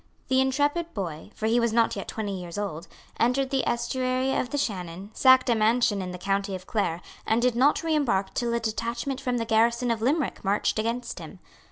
The 0.29 0.41
intrepid 0.41 0.95
boy, 0.95 1.29
for 1.35 1.45
he 1.45 1.59
was 1.59 1.71
not 1.71 1.95
yet 1.95 2.07
twenty 2.07 2.33
years 2.41 2.57
old, 2.57 2.87
entered 3.19 3.51
the 3.51 3.63
estuary 3.67 4.33
of 4.35 4.49
the 4.49 4.57
Shannon, 4.57 5.11
sacked 5.13 5.47
a 5.47 5.53
mansion 5.53 6.01
in 6.01 6.09
the 6.09 6.17
county 6.17 6.55
of 6.55 6.65
Clare, 6.65 7.01
and 7.27 7.39
did 7.39 7.55
not 7.55 7.83
reimbark 7.83 8.33
till 8.33 8.51
a 8.55 8.59
detachment 8.59 9.21
from 9.21 9.37
the 9.37 9.45
garrison 9.45 9.91
of 9.91 10.01
Limerick 10.01 10.43
marched 10.43 10.79
against 10.79 11.19
him. 11.19 11.37